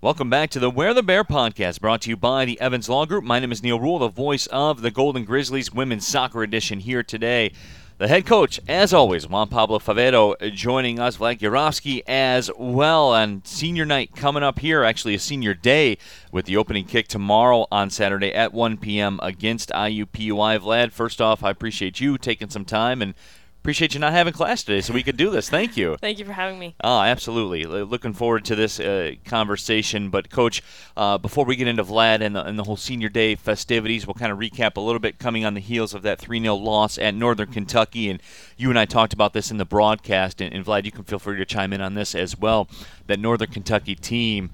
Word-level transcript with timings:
Welcome 0.00 0.30
back 0.30 0.50
to 0.50 0.60
the 0.60 0.70
Where 0.70 0.94
the 0.94 1.02
Bear 1.02 1.24
podcast, 1.24 1.80
brought 1.80 2.02
to 2.02 2.10
you 2.10 2.16
by 2.16 2.44
the 2.44 2.60
Evans 2.60 2.88
Law 2.88 3.04
Group. 3.04 3.24
My 3.24 3.40
name 3.40 3.50
is 3.50 3.64
Neal 3.64 3.80
Ruhl, 3.80 3.98
the 3.98 4.06
voice 4.06 4.46
of 4.46 4.80
the 4.80 4.92
Golden 4.92 5.24
Grizzlies 5.24 5.72
Women's 5.72 6.06
Soccer 6.06 6.44
Edition 6.44 6.78
here 6.78 7.02
today. 7.02 7.50
The 7.96 8.06
head 8.06 8.24
coach, 8.24 8.60
as 8.68 8.94
always, 8.94 9.26
Juan 9.26 9.48
Pablo 9.48 9.80
Favero, 9.80 10.36
joining 10.54 11.00
us, 11.00 11.16
Vlad 11.16 11.40
Yurovsky 11.40 12.02
as 12.06 12.48
well. 12.56 13.12
And 13.12 13.44
senior 13.44 13.84
night 13.84 14.14
coming 14.14 14.44
up 14.44 14.60
here, 14.60 14.84
actually 14.84 15.16
a 15.16 15.18
senior 15.18 15.52
day 15.52 15.98
with 16.30 16.46
the 16.46 16.56
opening 16.56 16.84
kick 16.84 17.08
tomorrow 17.08 17.66
on 17.72 17.90
Saturday 17.90 18.32
at 18.32 18.54
1 18.54 18.76
p.m. 18.76 19.18
against 19.20 19.70
IUPUI. 19.70 20.60
Vlad, 20.60 20.92
first 20.92 21.20
off, 21.20 21.42
I 21.42 21.50
appreciate 21.50 22.00
you 22.00 22.18
taking 22.18 22.50
some 22.50 22.64
time 22.64 23.02
and 23.02 23.14
Appreciate 23.60 23.92
you 23.92 24.00
not 24.00 24.12
having 24.12 24.32
class 24.32 24.62
today 24.62 24.80
so 24.80 24.94
we 24.94 25.02
could 25.02 25.16
do 25.16 25.30
this. 25.30 25.50
Thank 25.50 25.76
you. 25.76 25.96
Thank 26.00 26.18
you 26.18 26.24
for 26.24 26.32
having 26.32 26.58
me. 26.58 26.74
Oh, 26.82 27.00
absolutely. 27.00 27.64
Looking 27.64 28.12
forward 28.14 28.44
to 28.46 28.54
this 28.54 28.78
uh, 28.80 29.14
conversation. 29.24 30.10
But, 30.10 30.30
Coach, 30.30 30.62
uh, 30.96 31.18
before 31.18 31.44
we 31.44 31.56
get 31.56 31.66
into 31.66 31.84
Vlad 31.84 32.20
and 32.20 32.36
the, 32.36 32.44
and 32.44 32.58
the, 32.58 32.64
whole 32.64 32.76
senior 32.76 33.08
day 33.08 33.34
festivities, 33.34 34.06
we'll 34.06 34.14
kind 34.14 34.32
of 34.32 34.38
recap 34.38 34.76
a 34.76 34.80
little 34.80 35.00
bit 35.00 35.18
coming 35.18 35.44
on 35.44 35.54
the 35.54 35.60
heels 35.60 35.92
of 35.92 36.02
that 36.02 36.18
3 36.18 36.40
0 36.40 36.54
loss 36.54 36.98
at 36.98 37.14
Northern 37.14 37.52
Kentucky. 37.52 38.08
And 38.08 38.22
you 38.56 38.70
and 38.70 38.78
I 38.78 38.84
talked 38.84 39.12
about 39.12 39.32
this 39.32 39.50
in 39.50 39.58
the 39.58 39.66
broadcast. 39.66 40.40
And, 40.40 40.54
and 40.54 40.64
Vlad, 40.64 40.84
you 40.84 40.92
can 40.92 41.04
feel 41.04 41.18
free 41.18 41.36
to 41.36 41.44
chime 41.44 41.72
in 41.72 41.80
on 41.80 41.94
this 41.94 42.14
as 42.14 42.38
well. 42.38 42.68
That 43.06 43.18
Northern 43.18 43.50
Kentucky 43.50 43.96
team 43.96 44.50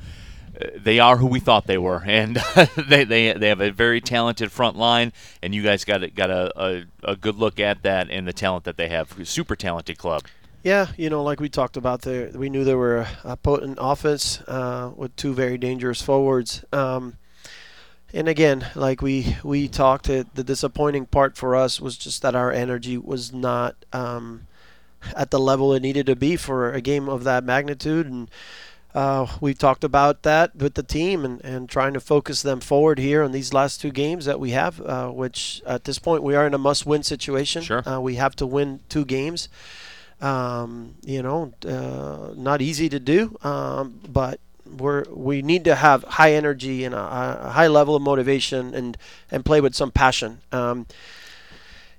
they 0.77 1.01
are 1.01 1.17
who 1.17 1.27
we 1.27 1.41
thought 1.41 1.67
they 1.67 1.79
were, 1.79 2.03
and 2.07 2.37
they, 2.89 3.05
they 3.05 3.33
they 3.33 3.49
have 3.49 3.61
a 3.61 3.71
very 3.71 4.01
talented 4.01 4.53
front 4.53 4.77
line, 4.77 5.13
and 5.43 5.55
you 5.55 5.63
guys 5.63 5.85
got 5.85 6.03
a, 6.03 6.11
got 6.11 6.30
a, 6.30 6.53
a, 6.61 6.85
a 7.03 7.17
good 7.17 7.37
look 7.37 7.59
at 7.59 7.83
that 7.83 8.11
and 8.11 8.27
the 8.27 8.33
talent 8.33 8.65
that 8.65 8.77
they 8.77 8.89
have. 8.89 9.15
Super 9.25 9.57
talented 9.57 9.99
club. 9.99 10.23
Yeah, 10.63 10.89
you 10.97 11.11
know, 11.11 11.23
like 11.23 11.41
we 11.41 11.51
talked 11.51 11.77
about 11.77 12.03
there, 12.03 12.30
we 12.35 12.49
knew 12.49 12.65
they 12.65 12.75
were 12.75 13.07
a 13.23 13.37
potent 13.37 13.79
offense 13.80 14.41
uh, 14.49 14.93
with 14.97 15.15
two 15.15 15.35
very 15.35 15.59
dangerous 15.59 16.01
forwards. 16.01 16.65
Um, 16.73 17.19
and 18.15 18.29
again, 18.29 18.68
like 18.74 19.02
we 19.02 19.37
we 19.43 19.68
talked, 19.68 20.07
the 20.07 20.24
disappointing 20.24 21.07
part 21.07 21.37
for 21.37 21.57
us 21.57 21.80
was 21.80 21.99
just 21.99 22.23
that 22.23 22.35
our 22.35 22.52
energy 22.52 22.96
was 22.96 23.33
not 23.33 23.77
um, 23.93 24.46
at 25.16 25.30
the 25.30 25.41
level 25.41 25.74
it 25.74 25.83
needed 25.83 26.07
to 26.07 26.16
be 26.16 26.37
for 26.37 26.73
a 26.73 26.80
game 26.80 27.09
of 27.09 27.24
that 27.24 27.45
magnitude, 27.45 28.07
and 28.07 28.30
uh, 28.95 29.26
we 29.40 29.54
talked 29.54 29.82
about 29.82 30.23
that 30.23 30.54
with 30.54 30.74
the 30.74 30.82
team 30.82 31.24
and, 31.24 31.45
and 31.45 31.68
trying 31.68 31.95
to 31.95 32.00
focus 32.00 32.42
them 32.42 32.60
forward 32.60 32.98
here 32.98 33.23
in 33.23 33.32
these 33.32 33.52
last 33.52 33.80
two 33.80 33.90
games 33.90 34.24
that 34.24 34.38
we 34.38 34.50
have, 34.50 34.80
uh, 34.80 35.09
which 35.09 35.60
at 35.66 35.84
this 35.84 35.98
point 35.98 36.23
we 36.23 36.37
are 36.37 36.46
in 36.46 36.54
a 36.54 36.59
must 36.59 36.87
win 36.87 37.02
situation. 37.02 37.62
Sure. 37.62 37.87
Uh, 37.88 37.98
we 37.98 38.15
have 38.15 38.37
to 38.37 38.46
win 38.46 38.80
two 38.88 39.04
games. 39.04 39.48
Um, 40.20 40.95
you 41.04 41.22
know, 41.22 41.52
uh, 41.66 42.34
not 42.37 42.62
easy 42.62 42.88
to 42.88 43.00
do, 43.00 43.37
um, 43.42 43.98
but 44.09 44.38
we're 44.65 45.04
we 45.10 45.42
need 45.42 45.65
to 45.65 45.74
have 45.74 46.04
high 46.04 46.32
energy 46.32 46.84
and 46.84 46.95
a, 46.95 47.40
a, 47.42 47.50
high 47.50 47.66
level 47.66 47.96
of 47.96 48.02
motivation 48.02 48.74
and 48.74 48.96
and 49.30 49.45
play 49.45 49.60
with 49.60 49.74
some 49.74 49.90
passion. 49.90 50.40
Um, 50.52 50.87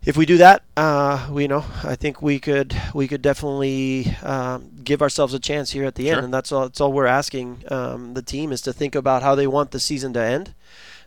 if 0.06 0.16
we 0.16 0.26
do 0.26 0.38
that, 0.38 0.64
uh, 0.78 1.28
we 1.32 1.44
you 1.44 1.48
know 1.48 1.66
I 1.84 1.96
think 1.96 2.22
we 2.22 2.40
could 2.40 2.76
we 2.94 3.08
could 3.08 3.22
definitely 3.22 4.16
um, 4.22 4.72
give 4.84 5.02
ourselves 5.02 5.34
a 5.34 5.40
chance 5.40 5.72
here 5.72 5.84
at 5.86 5.96
the 5.96 6.06
sure. 6.06 6.18
end, 6.18 6.26
and 6.26 6.34
that's 6.34 6.52
all. 6.52 6.64
That's 6.64 6.80
all 6.80 6.94
we're 6.94 7.08
asking 7.08 7.64
um, 7.70 8.14
the 8.14 8.22
team 8.22 8.52
is 8.52 8.62
to 8.62 8.74
think 8.74 8.94
about 8.94 9.24
how 9.24 9.34
they 9.34 9.48
want 9.48 9.72
the 9.72 9.80
season 9.80 10.14
to 10.14 10.22
end, 10.22 10.54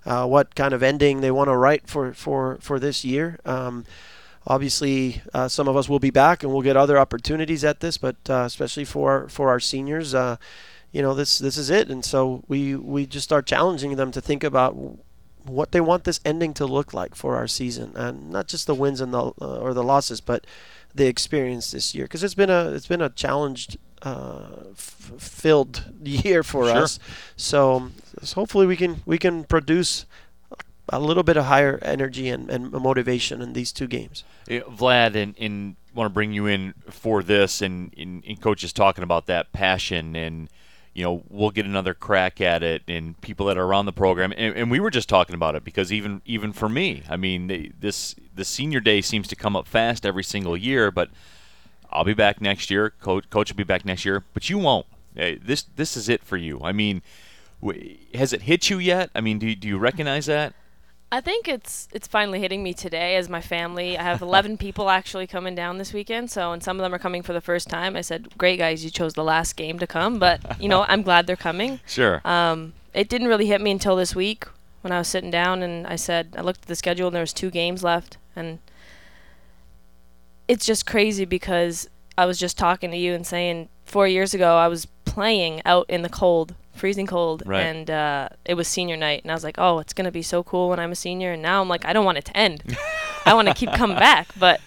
uh, 0.05 0.27
what 0.27 0.55
kind 0.57 0.75
of 0.75 0.83
ending 0.83 1.21
they 1.21 1.31
want 1.31 1.49
to 1.49 1.57
write 1.57 1.89
for 1.89 2.13
for 2.13 2.59
for 2.61 2.81
this 2.81 3.05
year. 3.05 3.39
Um, 3.45 3.85
obviously, 4.47 5.23
uh, 5.33 5.47
some 5.47 5.69
of 5.69 5.77
us 5.77 5.89
will 5.89 6.01
be 6.01 6.11
back 6.11 6.43
and 6.43 6.53
we'll 6.53 6.63
get 6.63 6.77
other 6.77 6.99
opportunities 6.99 7.65
at 7.65 7.79
this, 7.79 7.99
but 7.99 8.17
uh, 8.29 8.43
especially 8.47 8.85
for 8.85 9.29
for 9.29 9.49
our 9.49 9.61
seniors, 9.61 10.13
uh, 10.13 10.37
you 10.91 11.03
know 11.03 11.15
this 11.15 11.39
this 11.39 11.57
is 11.57 11.71
it, 11.71 11.89
and 11.89 12.05
so 12.05 12.43
we 12.49 12.75
we 12.75 13.07
just 13.07 13.25
start 13.25 13.47
challenging 13.47 13.95
them 13.95 14.11
to 14.11 14.21
think 14.21 14.43
about 14.43 14.77
what 15.49 15.73
they 15.73 15.81
want 15.81 16.05
this 16.05 16.21
ending 16.25 16.55
to 16.55 16.67
look 16.67 16.93
like 16.93 17.15
for 17.15 17.37
our 17.37 17.47
season, 17.47 17.93
and 17.95 18.31
not 18.31 18.49
just 18.49 18.67
the 18.67 18.75
wins 18.75 19.01
and 19.01 19.13
the 19.13 19.33
uh, 19.41 19.59
or 19.59 19.75
the 19.75 19.83
losses, 19.83 20.21
but 20.21 20.47
the 20.95 21.07
experience 21.07 21.71
this 21.71 21.95
year 21.95 22.05
because 22.05 22.23
it's 22.23 22.35
been 22.35 22.51
a 22.51 22.71
it's 22.71 22.87
been 22.87 23.03
a 23.03 23.11
challenged 23.11 23.77
uh, 24.03 24.47
f- 24.73 25.13
filled 25.19 25.85
year 26.03 26.43
for 26.43 26.67
sure. 26.67 26.77
us. 26.77 26.99
So, 27.37 27.91
so 28.23 28.35
hopefully 28.35 28.67
we 28.67 28.77
can 28.77 29.03
we 29.07 29.19
can 29.19 29.45
produce 29.45 30.07
a 30.91 30.99
little 30.99 31.23
bit 31.23 31.37
of 31.37 31.45
higher 31.45 31.79
energy 31.83 32.29
and, 32.29 32.49
and 32.51 32.73
motivation 32.73 33.43
in 33.43 33.53
these 33.53 33.73
two 33.73 33.87
games. 33.87 34.25
Vlad, 34.49 35.15
and, 35.15 35.35
and 35.39 35.77
want 35.95 36.09
to 36.09 36.15
bring 36.15 36.33
you 36.33 36.47
in 36.47 36.73
for 36.89 37.23
this, 37.23 37.61
and, 37.61 37.93
and, 37.99 38.25
and 38.27 38.41
coach 38.41 38.65
is 38.65 38.73
talking 38.73 39.05
about 39.05 39.27
that 39.27 39.53
passion 39.53 40.17
and 40.17 40.49
you 40.95 41.05
know, 41.05 41.23
we'll 41.29 41.51
get 41.51 41.67
another 41.67 41.95
crack 41.95 42.41
at 42.41 42.63
it 42.63 42.83
and 42.89 43.21
people 43.21 43.47
that 43.47 43.57
are 43.57 43.65
around 43.65 43.87
the 43.87 43.93
program. 43.93 44.33
And, 44.37 44.55
and 44.57 44.71
we 44.71 44.81
were 44.81 44.91
just 44.91 45.09
talking 45.09 45.35
about 45.35 45.55
it 45.55 45.65
because 45.65 45.93
even 45.93 46.23
even 46.25 46.53
for 46.53 46.69
me, 46.69 47.03
I 47.09 47.17
mean, 47.17 47.73
this 47.79 48.15
the 48.35 48.45
senior 48.45 48.81
day 48.81 49.01
seems 49.01 49.29
to 49.29 49.37
come 49.37 49.57
up 49.57 49.67
fast 49.67 50.05
every 50.05 50.25
single 50.25 50.57
year. 50.57 50.91
But 50.91 51.11
I'll 51.91 52.05
be 52.05 52.15
back 52.15 52.41
next 52.41 52.71
year. 52.71 52.91
Coach, 52.91 53.31
coach 53.31 53.51
will 53.51 53.57
be 53.57 53.65
back 53.65 53.85
next 53.85 54.05
year, 54.05 54.25
but 54.35 54.51
you 54.51 54.59
won't. 54.59 54.87
Eh, 55.17 55.37
this 55.43 55.65
this 55.77 55.97
is 55.97 56.09
it 56.09 56.23
for 56.23 56.37
you. 56.37 56.61
I 56.63 56.73
mean, 56.73 57.03
has 58.15 58.33
it 58.33 58.43
hit 58.43 58.71
you 58.71 58.79
yet? 58.79 59.11
I 59.15 59.21
mean, 59.21 59.39
do 59.39 59.55
do 59.55 59.69
you 59.69 59.79
recognize 59.79 60.27
that? 60.27 60.55
I 61.11 61.21
think 61.23 61.49
it's 61.49 61.89
it's 61.93 62.07
finally 62.07 62.41
hitting 62.41 62.63
me 62.63 62.75
today 62.75 63.17
as 63.17 63.29
my 63.29 63.41
family. 63.41 63.97
I 63.97 64.03
have 64.03 64.21
11 64.21 64.57
people 64.59 64.91
actually 64.91 65.27
coming 65.27 65.55
down 65.55 65.79
this 65.79 65.93
weekend, 65.93 66.31
so 66.31 66.53
and 66.53 66.63
some 66.63 66.79
of 66.79 66.83
them 66.83 66.95
are 66.95 66.99
coming 66.99 67.23
for 67.23 67.33
the 67.33 67.41
first 67.41 67.69
time. 67.69 67.97
I 67.97 68.03
said, 68.03 68.37
"Great 68.37 68.59
guys, 68.59 68.85
you 68.85 68.91
chose 68.91 69.15
the 69.15 69.25
last 69.25 69.57
game 69.57 69.79
to 69.79 69.87
come, 69.87 70.19
but 70.19 70.61
you 70.61 70.69
know 70.69 70.83
I'm 70.89 71.03
glad 71.03 71.27
they're 71.27 71.37
coming." 71.37 71.81
Sure. 71.87 72.21
Um, 72.27 72.75
it 72.93 73.09
didn't 73.09 73.29
really 73.29 73.47
hit 73.47 73.61
me 73.61 73.71
until 73.71 73.97
this 73.97 74.15
week 74.15 74.45
when 74.83 74.93
I 74.93 74.99
was 74.99 75.09
sitting 75.09 75.31
down 75.31 75.63
and 75.63 75.87
I 75.87 75.97
said 75.97 76.35
I 76.37 76.43
looked 76.43 76.63
at 76.63 76.69
the 76.69 76.77
schedule 76.77 77.09
and 77.09 77.15
there 77.15 77.23
was 77.23 77.33
two 77.33 77.51
games 77.51 77.83
left, 77.83 78.19
and 78.37 78.59
it's 80.47 80.67
just 80.67 80.85
crazy 80.85 81.25
because 81.25 81.89
I 82.19 82.27
was 82.27 82.39
just 82.39 82.59
talking 82.59 82.91
to 82.91 82.97
you 82.97 83.15
and 83.15 83.27
saying 83.27 83.71
four 83.85 84.07
years 84.07 84.35
ago 84.35 84.59
I 84.59 84.69
was 84.69 84.87
playing 85.07 85.63
out 85.65 85.87
in 85.89 86.03
the 86.03 86.09
cold 86.11 86.55
freezing 86.79 87.07
cold, 87.07 87.43
right. 87.47 87.61
and 87.61 87.91
uh, 87.91 88.29
it 88.45 88.55
was 88.55 88.69
senior 88.69 88.97
night, 88.97 89.23
and 89.23 89.31
I 89.31 89.35
was 89.35 89.45
like, 89.45 89.57
oh, 89.59 89.79
it's 89.79 89.93
gonna 89.93 90.11
be 90.11 90.23
so 90.23 90.43
cool 90.43 90.71
when 90.71 90.79
I'm 90.79 90.93
a 90.93 90.97
senior, 90.97 91.33
and 91.33 91.43
now 91.43 91.61
I'm 91.61 91.69
like, 91.69 91.85
I 91.85 91.93
don't 91.93 92.05
want 92.05 92.19
it 92.19 92.25
to 92.27 92.37
end. 92.37 92.63
I 93.27 93.35
want 93.35 93.49
to 93.49 93.55
keep 93.55 93.73
coming 93.73 93.97
back, 93.99 94.29
but. 94.39 94.61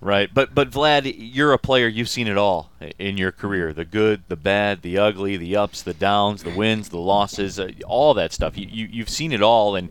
Right, 0.00 0.32
but 0.32 0.54
but 0.54 0.70
Vlad, 0.70 1.12
you're 1.18 1.52
a 1.52 1.58
player. 1.58 1.88
You've 1.88 2.08
seen 2.08 2.28
it 2.28 2.38
all 2.38 2.70
in 3.00 3.16
your 3.16 3.32
career: 3.32 3.72
the 3.72 3.84
good, 3.84 4.22
the 4.28 4.36
bad, 4.36 4.82
the 4.82 4.96
ugly, 4.96 5.36
the 5.36 5.56
ups, 5.56 5.82
the 5.82 5.92
downs, 5.92 6.44
the 6.44 6.54
wins, 6.54 6.90
the 6.90 6.98
losses, 6.98 7.58
uh, 7.58 7.72
all 7.84 8.14
that 8.14 8.32
stuff. 8.32 8.56
You, 8.56 8.68
you 8.70 8.88
you've 8.92 9.08
seen 9.08 9.32
it 9.32 9.42
all, 9.42 9.74
and 9.74 9.90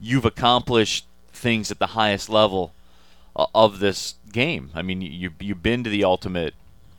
you've 0.00 0.24
accomplished 0.24 1.06
things 1.30 1.70
at 1.70 1.78
the 1.78 1.88
highest 1.88 2.30
level 2.30 2.72
uh, 3.36 3.44
of 3.54 3.80
this 3.80 4.14
game. 4.32 4.70
I 4.74 4.80
mean, 4.80 5.02
you 5.02 5.30
you've 5.38 5.62
been 5.62 5.84
to 5.84 5.90
the 5.90 6.04
ultimate 6.04 6.54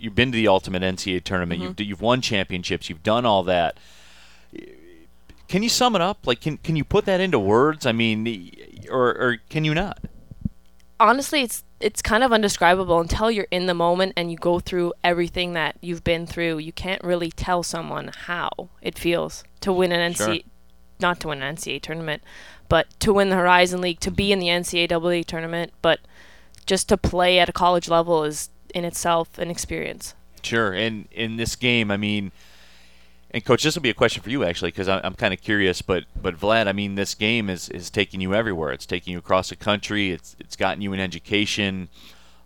you've 0.06 0.16
been 0.16 0.32
to 0.32 0.36
the 0.36 0.48
ultimate 0.48 0.84
NCAA 0.84 1.24
tournament. 1.24 1.62
Mm-hmm. 1.62 1.74
You've 1.80 1.88
you've 1.88 2.02
won 2.02 2.22
championships. 2.22 2.90
You've 2.90 3.04
done 3.04 3.26
all 3.26 3.44
that. 3.44 3.78
Can 5.48 5.64
you 5.64 5.70
sum 5.70 5.96
it 5.96 6.02
up? 6.02 6.26
Like, 6.26 6.40
can 6.40 6.58
can 6.58 6.76
you 6.76 6.86
put 6.86 7.06
that 7.06 7.20
into 7.20 7.40
words? 7.40 7.86
I 7.86 7.92
mean, 7.92 8.52
or 8.90 9.10
or 9.10 9.38
can 9.50 9.66
you 9.66 9.74
not? 9.74 10.00
Honestly, 11.00 11.42
it's 11.42 11.64
it's 11.82 12.02
kind 12.02 12.24
of 12.24 12.32
undescribable 12.32 13.02
until 13.02 13.30
you're 13.30 13.48
in 13.52 13.66
the 13.66 13.74
moment 13.74 14.14
and 14.16 14.32
you 14.32 14.38
go 14.38 14.60
through 14.60 14.94
everything 15.04 15.54
that 15.54 15.78
you've 15.82 16.04
been 16.04 16.26
through. 16.26 16.60
You 16.60 16.72
can't 16.72 17.04
really 17.04 17.32
tell 17.32 17.64
someone 17.64 18.12
how 18.16 18.70
it 18.82 18.98
feels 18.98 19.44
to 19.62 19.74
win 19.74 19.92
an 19.92 20.14
NCAA, 20.14 20.26
sure. 20.26 20.52
not 21.00 21.20
to 21.22 21.28
win 21.28 21.42
an 21.42 21.56
NCAA 21.56 21.82
tournament, 21.82 22.24
but 22.70 22.98
to 23.02 23.12
win 23.12 23.30
the 23.30 23.36
Horizon 23.36 23.82
League, 23.82 24.00
to 24.02 24.12
be 24.12 24.32
in 24.32 24.40
the 24.40 24.48
NCAA 24.48 25.26
tournament, 25.26 25.74
but 25.82 26.00
just 26.66 26.88
to 26.90 26.98
play 26.98 27.40
at 27.40 27.50
a 27.50 27.54
college 27.54 27.90
level 27.90 28.24
is 28.24 28.50
in 28.76 28.86
itself 28.86 29.40
an 29.40 29.50
experience. 29.50 30.14
Sure, 30.44 30.72
and 30.74 31.08
in 31.12 31.38
this 31.38 31.56
game, 31.56 31.90
I 31.90 31.98
mean 31.98 32.32
and 33.36 33.44
coach, 33.44 33.64
this 33.64 33.76
will 33.76 33.82
be 33.82 33.90
a 33.90 33.94
question 33.94 34.24
for 34.24 34.30
you 34.30 34.46
actually, 34.46 34.72
because 34.72 34.88
I'm, 34.88 35.02
I'm 35.04 35.14
kind 35.14 35.34
of 35.34 35.42
curious. 35.42 35.82
But 35.82 36.06
but 36.16 36.40
Vlad, 36.40 36.68
I 36.68 36.72
mean, 36.72 36.96
this 36.96 37.14
game 37.14 37.50
is 37.50 37.68
is 37.68 37.90
taking 37.90 38.22
you 38.22 38.34
everywhere. 38.34 38.72
It's 38.72 38.86
taking 38.86 39.12
you 39.12 39.20
across 39.20 39.50
the 39.50 39.58
country. 39.58 40.12
It's 40.12 40.38
it's 40.40 40.56
gotten 40.56 40.82
you 40.82 40.94
an 40.94 41.02
education. 41.02 41.90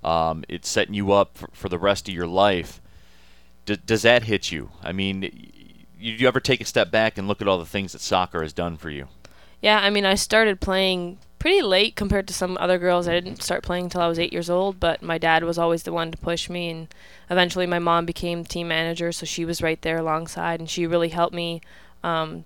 Um, 0.04 0.44
it's 0.50 0.68
setting 0.68 0.96
you 0.96 1.12
up 1.12 1.38
for, 1.38 1.50
for, 1.54 1.70
the 1.70 1.78
rest 1.78 2.08
of 2.08 2.16
your 2.16 2.26
life. 2.26 2.82
D- 3.66 3.78
does 3.86 4.02
that 4.02 4.24
hit 4.24 4.50
you? 4.50 4.72
I 4.82 4.94
mean, 4.94 5.24
you, 6.00 6.14
you 6.14 6.28
ever 6.28 6.40
take 6.40 6.62
a 6.62 6.66
step 6.66 6.90
back 6.90 7.18
and 7.18 7.28
look 7.28 7.42
at 7.42 7.50
all 7.50 7.60
the 7.60 7.66
things 7.66 7.92
that 7.92 8.00
soccer 8.00 8.42
has 8.42 8.54
done 8.54 8.78
for 8.78 8.90
you? 8.90 9.10
Yeah, 9.62 9.78
I 9.80 9.90
mean, 9.90 10.06
I 10.06 10.16
started 10.16 10.62
playing 10.62 11.20
pretty 11.40 11.62
late 11.62 11.96
compared 11.96 12.28
to 12.28 12.34
some 12.34 12.58
other 12.60 12.78
girls. 12.78 13.08
I 13.08 13.20
didn't 13.20 13.42
start 13.42 13.64
playing 13.64 13.86
until 13.86 14.02
I 14.02 14.08
was 14.08 14.20
eight 14.20 14.34
years 14.34 14.50
old, 14.50 14.80
but 14.80 15.02
my 15.02 15.18
dad 15.18 15.44
was 15.44 15.58
always 15.58 15.84
the 15.84 15.94
one 15.94 16.12
to 16.12 16.18
push 16.18 16.50
me, 16.50 16.70
and 16.70 16.94
eventually 17.30 17.66
my 17.66 17.80
mom 17.80 18.06
became 18.06 18.44
team 18.44 18.68
manager, 18.68 19.12
so 19.12 19.26
she 19.26 19.46
was 19.46 19.62
right 19.62 19.82
there 19.82 19.98
alongside, 19.98 20.60
and 20.60 20.70
she 20.70 20.86
really 20.86 21.10
helped 21.10 21.34
me 21.34 21.62
um, 22.04 22.44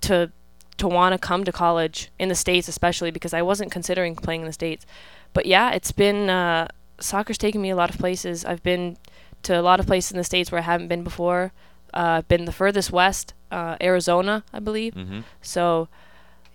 to 0.00 0.30
to 0.76 0.88
want 0.88 1.12
to 1.12 1.18
come 1.18 1.44
to 1.44 1.52
college 1.52 2.10
in 2.18 2.28
the 2.28 2.34
states, 2.34 2.66
especially 2.66 3.12
because 3.12 3.32
I 3.32 3.42
wasn't 3.42 3.70
considering 3.70 4.16
playing 4.16 4.40
in 4.40 4.46
the 4.46 4.52
states. 4.52 4.84
But 5.32 5.46
yeah, 5.46 5.70
it's 5.70 5.92
been 5.92 6.28
uh, 6.28 6.66
soccer's 6.98 7.38
taken 7.38 7.62
me 7.62 7.70
a 7.70 7.76
lot 7.76 7.90
of 7.90 7.98
places. 7.98 8.44
I've 8.44 8.62
been 8.64 8.96
to 9.44 9.58
a 9.58 9.62
lot 9.62 9.78
of 9.78 9.86
places 9.86 10.10
in 10.10 10.18
the 10.18 10.24
states 10.24 10.50
where 10.50 10.60
I 10.60 10.64
haven't 10.64 10.88
been 10.88 11.04
before. 11.04 11.52
uh, 11.94 12.18
I've 12.18 12.28
been 12.28 12.44
the 12.44 12.52
furthest 12.52 12.90
west, 12.90 13.34
uh, 13.50 13.76
Arizona, 13.80 14.42
I 14.52 14.58
believe. 14.58 14.94
Mm-hmm. 14.94 15.20
So, 15.40 15.88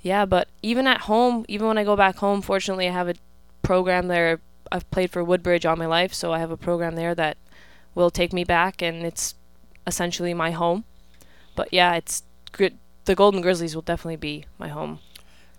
yeah, 0.02 0.26
but 0.26 0.48
even 0.62 0.88
at 0.88 1.02
home, 1.02 1.46
even 1.48 1.68
when 1.68 1.78
I 1.78 1.84
go 1.84 1.96
back 1.96 2.18
home, 2.18 2.42
fortunately, 2.42 2.88
I 2.88 2.92
have 2.92 3.10
a 3.10 3.16
program 3.62 4.08
there. 4.08 4.40
I've 4.72 4.90
played 4.92 5.12
for 5.12 5.24
Woodbridge 5.24 5.66
all 5.66 5.76
my 5.76 5.86
life, 5.86 6.14
so 6.14 6.32
I 6.32 6.40
have 6.40 6.52
a 6.52 6.58
program 6.58 6.96
there 6.96 7.16
that 7.16 7.38
will 7.96 8.10
take 8.10 8.34
me 8.34 8.44
back, 8.44 8.82
and 8.82 9.06
it's 9.06 9.36
essentially 9.86 10.34
my 10.34 10.52
home. 10.52 10.86
But 11.56 11.74
yeah, 11.74 11.96
it's. 11.96 12.24
The 13.06 13.16
Golden 13.16 13.42
Grizzlies 13.42 13.74
will 13.74 13.82
definitely 13.82 14.18
be 14.18 14.46
my 14.60 14.68
home. 14.68 15.00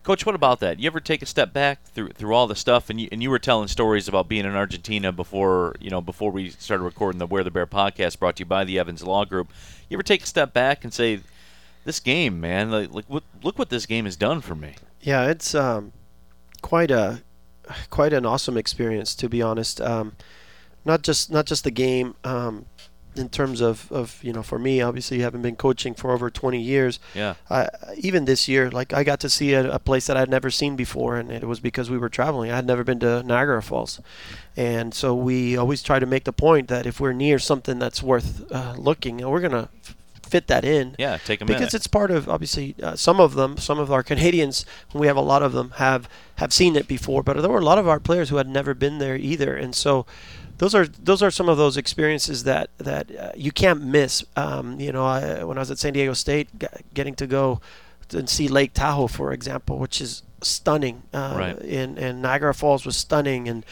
Coach, 0.03 0.25
what 0.25 0.35
about 0.35 0.61
that? 0.61 0.79
You 0.79 0.87
ever 0.87 1.01
take 1.01 1.21
a 1.21 1.27
step 1.27 1.53
back 1.53 1.83
through 1.85 2.11
through 2.11 2.35
all 2.35 2.47
the 2.47 2.55
stuff, 2.55 2.89
and 2.89 3.01
you 3.01 3.09
and 3.13 3.23
you 3.23 3.29
were 3.29 3.39
telling 3.39 3.69
stories 3.69 4.09
about 4.09 4.29
being 4.29 4.47
in 4.47 4.57
Argentina 4.57 5.13
before 5.13 5.75
you 5.81 5.91
know 5.91 6.01
before 6.01 6.31
we 6.31 6.51
started 6.51 6.85
recording 6.85 7.19
the 7.19 7.27
Where 7.27 7.45
the 7.45 7.51
Bear 7.51 7.67
podcast, 7.67 8.19
brought 8.19 8.37
to 8.37 8.41
you 8.41 8.47
by 8.47 8.65
the 8.65 8.79
Evans 8.79 9.03
Law 9.03 9.25
Group. 9.25 9.51
You 9.89 9.97
ever 9.97 10.03
take 10.03 10.23
a 10.23 10.27
step 10.27 10.55
back 10.55 10.85
and 10.85 10.95
say, 10.95 11.21
"This 11.85 12.01
game, 12.01 12.41
man, 12.41 12.71
like, 12.71 12.93
like 12.93 13.07
what, 13.07 13.23
look 13.43 13.59
what 13.59 13.71
this 13.71 13.87
game 13.87 14.05
has 14.05 14.17
done 14.17 14.41
for 14.41 14.55
me." 14.55 14.75
Yeah, 15.01 15.29
it's 15.29 15.55
um, 15.55 15.93
quite 16.63 16.91
a 16.91 17.23
quite 17.91 18.13
an 18.13 18.27
awesome 18.27 18.57
experience 18.57 19.15
to 19.17 19.29
be 19.29 19.43
honest. 19.43 19.81
Um, 19.81 20.17
not 20.85 21.03
just 21.03 21.31
not 21.31 21.47
just 21.47 21.65
the 21.65 21.71
game, 21.71 22.15
um, 22.25 22.67
in 23.17 23.29
terms 23.29 23.61
of, 23.61 23.91
of 23.91 24.23
you 24.23 24.33
know 24.33 24.43
for 24.43 24.59
me 24.59 24.81
obviously 24.81 25.17
you 25.17 25.23
haven't 25.25 25.43
been 25.43 25.57
coaching 25.57 25.95
for 25.95 26.13
over 26.13 26.31
20 26.31 26.61
years 26.61 27.01
yeah 27.15 27.35
uh, 27.49 27.67
even 27.97 28.25
this 28.25 28.47
year 28.47 28.71
like 28.71 28.93
i 28.93 29.03
got 29.03 29.19
to 29.21 29.29
see 29.29 29.53
a, 29.53 29.71
a, 29.73 29.79
place 29.79 30.07
that 30.07 30.17
i'd 30.17 30.31
never 30.31 30.51
seen 30.51 30.77
before 30.77 31.17
and 31.17 31.31
it 31.31 31.45
was 31.45 31.59
because 31.59 31.91
we 31.91 31.99
were 31.99 32.09
traveling 32.09 32.51
i 32.51 32.57
had 32.57 32.67
never 32.67 32.85
been 32.85 33.01
to 33.01 33.23
niagara 33.25 33.63
falls 33.63 34.01
and 34.57 34.95
so 34.95 35.15
we 35.15 35.57
always 35.57 35.83
try 35.83 35.99
to 35.99 36.07
make 36.07 36.25
the 36.25 36.33
point 36.33 36.69
that 36.69 36.87
if 36.87 37.01
we're 37.01 37.13
near 37.13 37.39
something 37.39 37.79
that's 37.79 38.03
worth 38.03 38.51
uh, 38.53 38.75
looking 38.79 39.19
we're 39.29 39.41
going 39.41 39.51
to 39.51 39.69
fit 40.31 40.47
that 40.47 40.65
in. 40.65 40.95
Yeah, 40.99 41.17
take 41.19 41.41
a 41.41 41.45
minute. 41.45 41.59
because 41.59 41.73
minute. 41.73 41.75
it's 41.75 41.87
part 41.87 42.11
of 42.11 42.29
obviously 42.29 42.75
uh, 42.83 42.97
some 42.97 43.21
of 43.21 43.35
them, 43.35 43.57
some 43.59 43.79
of 43.79 43.91
our 43.91 44.03
Canadians, 44.03 44.65
we 44.95 45.07
have 45.07 45.17
a 45.17 45.23
lot 45.23 45.43
of 45.43 45.53
them 45.53 45.71
have 45.77 46.09
have 46.37 46.53
seen 46.53 46.77
it 46.77 46.89
before, 46.89 47.23
but 47.23 47.41
there 47.41 47.51
were 47.51 47.59
a 47.59 47.65
lot 47.65 47.79
of 47.79 47.89
our 47.89 48.01
players 48.01 48.31
who 48.31 48.37
had 48.37 48.49
never 48.49 48.75
been 48.75 48.99
there 48.99 49.17
either, 49.17 49.57
and 49.57 49.75
so 49.75 50.07
those 50.59 50.75
are 50.75 50.87
those 50.87 51.23
are 51.23 51.31
some 51.31 51.49
of 51.49 51.57
those 51.57 51.77
experiences 51.77 52.45
that 52.45 52.71
that 52.79 53.15
uh, 53.17 53.33
you 53.35 53.51
can't 53.51 53.83
miss. 53.83 54.25
Um, 54.37 54.79
you 54.79 54.93
know, 54.93 55.07
I, 55.07 55.43
when 55.43 55.57
I 55.57 55.61
was 55.61 55.71
at 55.71 55.79
San 55.79 55.95
Diego 55.95 56.13
State, 56.13 56.49
getting 56.95 57.15
to 57.15 57.27
go 57.27 57.61
and 58.13 58.29
see 58.29 58.47
Lake 58.47 58.75
Tahoe, 58.75 59.07
for 59.07 59.33
example, 59.33 59.79
which 59.79 60.01
is 60.01 60.23
stunning, 60.43 61.03
uh, 61.15 61.35
right. 61.37 61.59
and 61.61 61.99
and 61.99 62.21
Niagara 62.21 62.55
Falls 62.55 62.85
was 62.85 62.97
stunning, 62.97 63.49
and 63.49 63.65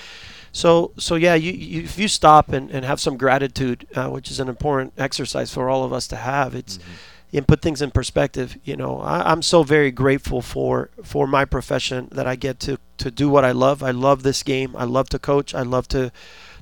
so 0.53 0.93
so 0.99 1.15
yeah, 1.15 1.35
you, 1.35 1.53
you 1.53 1.83
if 1.83 1.99
you 1.99 2.09
stop 2.09 2.51
and, 2.51 2.71
and 2.71 2.85
have 2.85 3.01
some 3.01 3.17
gratitude, 3.17 3.87
uh, 3.95 4.09
which 4.09 4.31
is 4.31 4.41
an 4.41 4.49
important 4.49 4.93
exercise 4.97 5.53
for 5.53 5.69
all 5.69 5.85
of 5.85 5.93
us 5.93 6.07
to 6.09 6.17
have, 6.17 6.55
it's. 6.55 6.79
Mm-hmm 6.79 6.93
and 7.33 7.47
put 7.47 7.61
things 7.61 7.83
in 7.83 7.91
perspective. 7.91 8.57
You 8.65 8.77
know, 8.77 9.01
I, 9.01 9.31
am 9.31 9.43
so 9.43 9.63
very 9.63 9.91
grateful 9.91 10.41
for 10.41 10.91
for 11.03 11.27
my 11.27 11.45
profession 11.45 12.09
that 12.13 12.27
I 12.27 12.37
get 12.37 12.59
to 12.61 12.79
to 12.99 13.11
do 13.11 13.29
what 13.29 13.45
I 13.45 13.53
love. 13.53 13.83
I 13.83 13.91
love 13.91 14.23
this 14.23 14.43
game. 14.43 14.75
I 14.77 14.85
love 14.85 15.09
to 15.11 15.19
coach. 15.19 15.55
I 15.55 15.63
love 15.63 15.89
to 15.89 16.11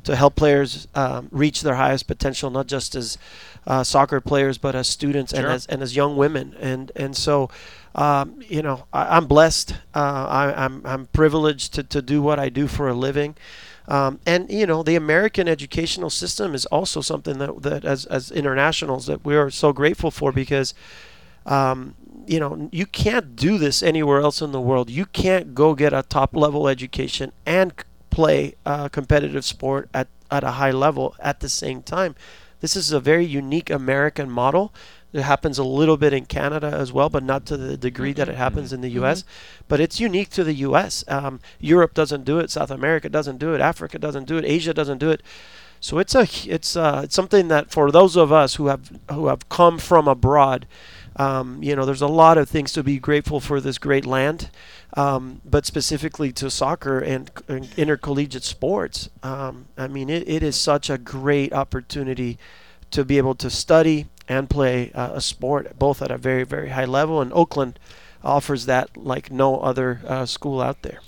to 0.05 0.15
help 0.15 0.37
players 0.37 0.87
um, 0.95 1.29
reach 1.33 1.63
their 1.63 1.75
highest 1.75 2.07
potential, 2.07 2.49
not 2.51 2.69
just 2.69 2.95
as 2.95 3.19
uh, 3.67 3.83
soccer 3.83 4.21
players, 4.21 4.57
but 4.59 4.75
as 4.75 4.89
students 4.89 5.33
sure. 5.33 5.45
and 5.45 5.53
as 5.53 5.67
and 5.67 5.83
as 5.83 5.95
young 5.95 6.17
women. 6.17 6.55
And 6.61 6.91
and 6.97 7.17
so, 7.17 7.49
um, 7.95 8.41
you 8.49 8.63
know, 8.63 8.87
I, 8.93 9.17
am 9.17 9.27
blessed. 9.27 9.73
Uh, 9.95 10.27
I, 10.29 10.65
am 10.65 10.83
I'm, 10.85 10.87
I'm 10.87 11.07
privileged 11.07 11.75
to, 11.75 11.83
to 11.85 12.03
do 12.03 12.23
what 12.23 12.39
I 12.39 12.49
do 12.49 12.67
for 12.67 12.89
a 12.89 12.95
living. 12.95 13.37
Um, 13.89 14.21
and 14.27 14.51
you 14.51 14.67
know, 14.67 14.83
the 14.83 14.97
American 14.97 15.49
educational 15.49 16.11
system 16.11 16.55
is 16.55 16.67
also 16.67 17.01
something 17.01 17.39
that 17.39 17.63
that 17.63 17.85
as 17.85 18.07
as 18.07 18.31
internationals 18.31 19.07
that 19.07 19.25
we 19.25 19.37
are 19.37 19.51
so 19.51 19.73
grateful 19.73 20.11
for 20.11 20.33
because. 20.33 20.75
Um, 21.45 21.95
you 22.27 22.41
know, 22.41 22.69
you 22.73 22.87
can't 22.87 23.37
do 23.37 23.57
this 23.57 23.85
anywhere 23.85 24.21
else 24.21 24.43
in 24.43 24.51
the 24.51 24.61
world. 24.61 24.91
You 24.91 25.07
can't 25.07 25.55
go 25.55 25.77
get 25.77 25.93
a 25.93 26.03
top 26.03 26.35
level 26.35 26.67
education 26.67 27.31
and 27.47 27.73
play 28.11 28.55
a 28.65 28.91
competitive 28.91 29.45
sport 29.45 29.89
at, 29.95 30.09
at 30.29 30.43
a 30.43 30.53
high 30.53 30.73
level 30.73 31.15
at 31.21 31.39
the 31.39 31.49
same 31.49 31.83
time. 31.83 32.17
This 32.61 32.75
is 32.75 32.91
a 32.91 32.99
very 32.99 33.25
unique 33.25 33.71
American 33.71 34.31
model. 34.31 34.73
It 35.13 35.23
happens 35.23 35.59
a 35.59 35.65
little 35.65 35.97
bit 35.97 36.13
in 36.13 36.27
Canada 36.27 36.67
as 36.67 36.93
well, 36.93 37.09
but 37.09 37.23
not 37.23 37.47
to 37.47 37.57
the 37.57 37.77
degree 37.77 38.13
that 38.15 38.29
it 38.29 38.33
mm-hmm. 38.33 38.41
happens 38.41 38.73
in 38.73 38.81
the 38.81 38.91
U.S. 38.91 39.23
Mm-hmm. 39.23 39.65
But 39.69 39.81
it's 39.81 40.01
unique 40.01 40.31
to 40.31 40.45
the 40.45 40.55
U.S. 40.55 41.05
Um, 41.09 41.41
Europe 41.59 41.95
doesn't 41.95 42.25
do 42.25 42.39
it. 42.39 42.51
South 42.51 42.71
America 42.71 43.09
doesn't 43.09 43.39
do 43.39 43.55
it. 43.55 43.61
Africa 43.61 43.99
doesn't 43.99 44.25
do 44.25 44.37
it. 44.37 44.45
Asia 44.45 44.75
doesn't 44.75 44.99
do 44.99 45.11
it. 45.11 45.23
So 45.81 45.99
it's 45.99 46.15
a 46.15 46.27
it's 46.47 46.75
uh, 46.75 47.03
it's 47.05 47.15
something 47.15 47.49
that 47.49 47.71
for 47.71 47.91
those 47.91 48.17
of 48.17 48.33
us 48.33 48.57
who 48.57 48.67
have 48.67 48.91
who 49.11 49.27
have 49.29 49.49
come 49.49 49.79
from 49.79 50.09
abroad, 50.09 50.67
um, 51.17 51.63
you 51.63 51.77
know, 51.77 51.85
there's 51.85 52.03
a 52.03 52.09
lot 52.09 52.39
of 52.39 52.49
things 52.49 52.73
to 52.73 52.83
be 52.83 52.99
grateful 52.99 53.41
for 53.41 53.61
this 53.61 53.79
great 53.79 54.07
land 54.07 54.51
um, 54.97 55.43
but 55.45 55.67
specifically 55.67 56.33
to 56.33 56.51
soccer 56.51 56.99
and, 56.99 57.31
and 57.49 57.69
intercollegiate 57.77 58.45
sports. 58.45 59.11
Um, 59.23 59.67
I 59.77 59.89
mean, 59.89 60.09
it, 60.09 60.29
it 60.29 60.43
is 60.43 60.57
such 60.57 60.89
a 60.89 60.99
great 60.99 61.53
opportunity 61.53 62.39
to 62.91 63.05
be 63.05 63.19
able 63.19 63.35
to 63.37 63.51
study 63.51 64.07
and 64.29 64.51
play 64.51 64.91
uh, 64.93 65.13
a 65.15 65.21
sport 65.21 65.79
both 65.79 66.03
at 66.03 66.11
a 66.11 66.19
very, 66.19 66.45
very 66.45 66.71
high 66.71 66.85
level. 66.85 67.21
And 67.21 67.33
Oakland 67.33 67.79
offers 68.23 68.67
that 68.67 68.97
like 68.97 69.31
no 69.31 69.61
other 69.61 70.01
uh, 70.07 70.27
school 70.27 70.61
out 70.61 70.83
there. 70.83 71.01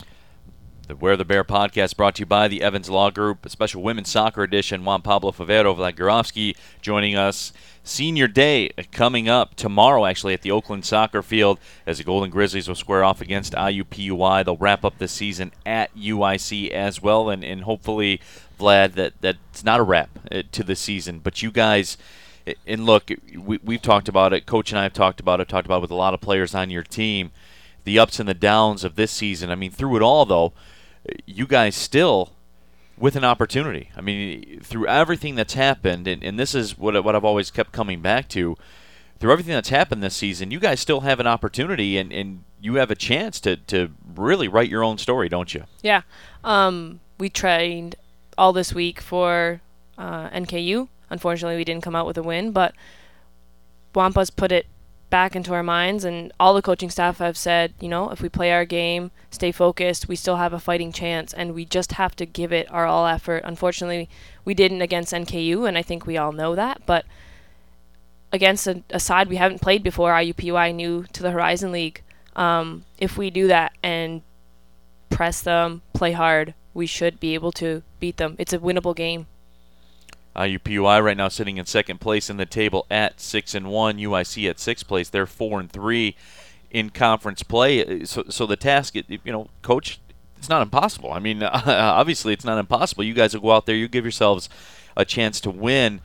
The 0.86 0.96
Where 0.96 1.18
the 1.18 1.24
Bear 1.26 1.44
podcast 1.44 1.96
brought 1.98 2.14
to 2.14 2.20
you 2.20 2.26
by 2.26 2.48
the 2.48 2.62
Evans 2.62 2.88
Law 2.88 3.10
Group, 3.10 3.44
a 3.44 3.50
special 3.50 3.82
women's 3.82 4.08
soccer 4.08 4.42
edition. 4.42 4.86
Juan 4.86 5.02
Pablo 5.02 5.32
Favero 5.32 5.76
Vlad 5.76 6.56
joining 6.80 7.14
us 7.14 7.52
Senior 7.88 8.26
Day 8.26 8.70
coming 8.90 9.28
up 9.28 9.54
tomorrow, 9.54 10.06
actually, 10.06 10.32
at 10.32 10.42
the 10.42 10.50
Oakland 10.50 10.86
Soccer 10.86 11.22
Field 11.22 11.58
as 11.86 11.98
the 11.98 12.04
Golden 12.04 12.30
Grizzlies 12.30 12.68
will 12.68 12.74
square 12.74 13.04
off 13.04 13.20
against 13.20 13.52
IUPUI. 13.52 14.44
They'll 14.44 14.56
wrap 14.56 14.84
up 14.84 14.98
the 14.98 15.08
season 15.08 15.52
at 15.66 15.94
UIC 15.94 16.70
as 16.70 17.02
well, 17.02 17.28
and, 17.28 17.44
and 17.44 17.64
hopefully, 17.64 18.20
Vlad, 18.58 18.94
that 18.94 19.14
that's 19.20 19.64
not 19.64 19.80
a 19.80 19.82
wrap 19.82 20.10
uh, 20.30 20.42
to 20.52 20.64
the 20.64 20.76
season. 20.76 21.18
But 21.18 21.42
you 21.42 21.50
guys, 21.50 21.98
and 22.66 22.84
look, 22.84 23.10
we, 23.36 23.58
we've 23.62 23.82
talked 23.82 24.08
about 24.08 24.32
it. 24.32 24.46
Coach 24.46 24.70
and 24.70 24.78
I 24.78 24.84
have 24.84 24.92
talked 24.92 25.20
about 25.20 25.40
it. 25.40 25.48
Talked 25.48 25.66
about 25.66 25.78
it 25.78 25.82
with 25.82 25.90
a 25.90 25.96
lot 25.96 26.14
of 26.14 26.20
players 26.20 26.54
on 26.54 26.70
your 26.70 26.82
team, 26.82 27.30
the 27.84 27.98
ups 27.98 28.20
and 28.20 28.28
the 28.28 28.34
downs 28.34 28.84
of 28.84 28.96
this 28.96 29.10
season. 29.10 29.50
I 29.50 29.54
mean, 29.54 29.70
through 29.70 29.96
it 29.96 30.02
all, 30.02 30.24
though, 30.24 30.52
you 31.26 31.46
guys 31.46 31.74
still 31.74 32.32
with 32.96 33.16
an 33.16 33.24
opportunity. 33.24 33.90
I 33.96 34.00
mean, 34.00 34.60
through 34.62 34.86
everything 34.86 35.34
that's 35.34 35.54
happened, 35.54 36.08
and, 36.08 36.22
and 36.22 36.38
this 36.38 36.54
is 36.54 36.76
what, 36.76 37.02
what 37.04 37.14
I've 37.14 37.24
always 37.24 37.50
kept 37.50 37.72
coming 37.72 38.00
back 38.00 38.28
to, 38.30 38.56
through 39.18 39.32
everything 39.32 39.54
that's 39.54 39.68
happened 39.68 40.02
this 40.02 40.16
season, 40.16 40.50
you 40.50 40.60
guys 40.60 40.80
still 40.80 41.00
have 41.00 41.20
an 41.20 41.26
opportunity 41.26 41.98
and, 41.98 42.12
and 42.12 42.44
you 42.60 42.74
have 42.76 42.90
a 42.90 42.94
chance 42.94 43.40
to, 43.40 43.56
to 43.56 43.90
really 44.14 44.48
write 44.48 44.68
your 44.68 44.84
own 44.84 44.98
story, 44.98 45.28
don't 45.28 45.54
you? 45.54 45.64
Yeah. 45.82 46.02
Um, 46.44 47.00
we 47.18 47.28
trained 47.28 47.96
all 48.36 48.52
this 48.52 48.72
week 48.72 49.00
for 49.00 49.60
uh, 49.96 50.28
NKU. 50.30 50.88
Unfortunately, 51.10 51.56
we 51.56 51.64
didn't 51.64 51.84
come 51.84 51.96
out 51.96 52.06
with 52.06 52.18
a 52.18 52.22
win, 52.22 52.52
but 52.52 52.74
Juampa's 53.94 54.30
put 54.30 54.52
it 54.52 54.66
back 55.10 55.34
into 55.34 55.54
our 55.54 55.62
minds 55.62 56.04
and 56.04 56.30
all 56.38 56.52
the 56.52 56.60
coaching 56.60 56.90
staff 56.90 57.16
have 57.16 57.34
said 57.34 57.72
you 57.80 57.88
know 57.88 58.10
if 58.10 58.20
we 58.20 58.28
play 58.28 58.52
our 58.52 58.66
game 58.66 59.10
stay 59.30 59.50
focused 59.50 60.06
we 60.06 60.14
still 60.14 60.36
have 60.36 60.52
a 60.52 60.60
fighting 60.60 60.92
chance 60.92 61.32
and 61.32 61.54
we 61.54 61.64
just 61.64 61.92
have 61.92 62.14
to 62.14 62.26
give 62.26 62.52
it 62.52 62.70
our 62.70 62.84
all 62.84 63.06
effort. 63.06 63.42
Unfortunately 63.46 64.06
we 64.44 64.52
didn't 64.52 64.82
against 64.82 65.14
nku 65.14 65.66
and 65.66 65.78
i 65.78 65.82
think 65.82 66.06
we 66.06 66.18
all 66.18 66.30
know 66.30 66.54
that 66.54 66.82
but 66.84 67.06
against 68.32 68.66
a, 68.66 68.82
a 68.90 69.00
side 69.00 69.30
we 69.30 69.36
haven't 69.36 69.62
played 69.62 69.82
before 69.82 70.12
iupui 70.12 70.74
new 70.74 71.02
to 71.04 71.22
the 71.22 71.30
horizon 71.30 71.72
league 71.72 72.02
um, 72.36 72.84
if 72.98 73.16
we 73.16 73.30
do 73.30 73.46
that 73.46 73.72
and 73.82 74.20
press 75.08 75.40
them 75.40 75.80
play 75.94 76.12
hard 76.12 76.52
we 76.78 76.86
should 76.86 77.18
be 77.18 77.34
able 77.34 77.50
to 77.52 77.82
beat 77.98 78.16
them. 78.18 78.36
It's 78.38 78.52
a 78.52 78.58
winnable 78.58 78.94
game 78.94 79.26
Uh, 80.38 80.42
IUPUI 80.42 81.02
right 81.02 81.16
now 81.16 81.26
sitting 81.26 81.56
in 81.56 81.66
second 81.66 82.00
place 82.00 82.30
in 82.30 82.36
the 82.36 82.46
table 82.46 82.86
at 82.90 83.20
six 83.20 83.56
and 83.56 83.68
one. 83.68 83.98
UIC 83.98 84.48
at 84.48 84.60
sixth 84.60 84.86
place. 84.86 85.08
They're 85.08 85.26
four 85.26 85.58
and 85.58 85.70
three 85.70 86.14
in 86.70 86.90
conference 86.90 87.42
play. 87.42 87.84
Uh, 87.84 88.06
so, 88.06 88.22
so 88.28 88.46
the 88.46 88.54
task, 88.54 88.94
you 88.94 89.18
know, 89.24 89.48
coach, 89.62 89.98
it's 90.36 90.48
not 90.48 90.62
impossible. 90.62 91.12
I 91.12 91.18
mean, 91.18 91.42
obviously, 91.42 92.32
it's 92.32 92.44
not 92.44 92.56
impossible. 92.56 93.02
You 93.02 93.14
guys 93.14 93.34
will 93.34 93.40
go 93.40 93.50
out 93.50 93.66
there. 93.66 93.74
You 93.74 93.88
give 93.88 94.04
yourselves 94.04 94.48
a 94.96 95.04
chance 95.04 95.40
to 95.40 95.50
win. 95.50 96.00